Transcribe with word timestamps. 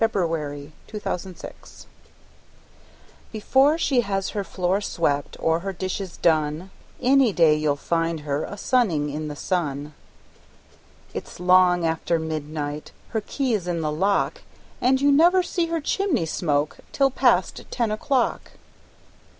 Portrait 0.01 0.71
by 0.95 1.09
a 1.11 1.17
Neighbor 1.27 1.53
Before 3.31 3.77
she 3.77 4.01
has 4.01 4.29
her 4.29 4.43
floor 4.43 4.81
swept 4.81 5.37
Or 5.39 5.59
her 5.59 5.71
dishes 5.73 6.17
done, 6.17 6.71
Any 6.99 7.31
day 7.31 7.53
you'll 7.53 7.75
find 7.75 8.21
her 8.21 8.43
A 8.43 8.57
sunning 8.57 9.11
in 9.11 9.27
the 9.27 9.35
sun! 9.35 9.93
It's 11.13 11.39
long 11.39 11.85
after 11.85 12.17
midnight 12.17 12.91
Her 13.09 13.21
key's 13.21 13.67
in 13.67 13.81
the 13.81 13.91
lock, 13.91 14.41
And 14.81 14.99
you 14.99 15.11
never 15.11 15.43
see 15.43 15.67
her 15.67 15.79
chimney 15.79 16.25
smoke 16.25 16.77
Till 16.91 17.11
past 17.11 17.65
ten 17.69 17.91
o'clock! 17.91 18.53